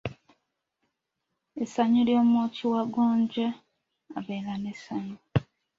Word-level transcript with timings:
Essanyu 1.63 2.01
ly’omwoki 2.07 2.63
wa 2.73 2.81
gonja 2.93 3.47
abeera 4.17 4.53
n'essanyu. 4.57 5.17